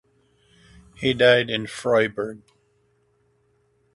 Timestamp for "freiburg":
1.67-2.39